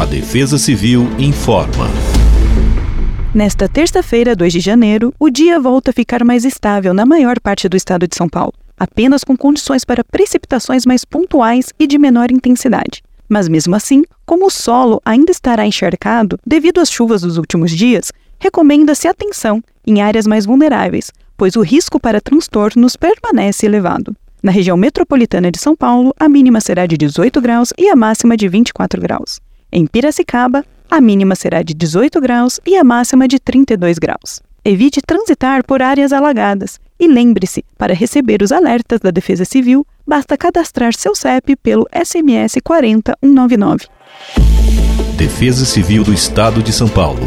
[0.00, 1.86] A Defesa Civil informa.
[3.34, 7.68] Nesta terça-feira, 2 de janeiro, o dia volta a ficar mais estável na maior parte
[7.68, 12.30] do estado de São Paulo, apenas com condições para precipitações mais pontuais e de menor
[12.32, 13.02] intensidade.
[13.28, 18.10] Mas mesmo assim, como o solo ainda estará encharcado devido às chuvas dos últimos dias,
[18.38, 24.16] recomenda-se atenção em áreas mais vulneráveis, pois o risco para transtornos permanece elevado.
[24.42, 28.34] Na região metropolitana de São Paulo, a mínima será de 18 graus e a máxima
[28.34, 29.38] de 24 graus.
[29.72, 34.40] Em Piracicaba, a mínima será de 18 graus e a máxima de 32 graus.
[34.64, 40.36] Evite transitar por áreas alagadas e lembre-se, para receber os alertas da Defesa Civil, basta
[40.36, 43.86] cadastrar seu CEP pelo SMS 40199.
[45.16, 47.24] Defesa Civil do Estado de São Paulo.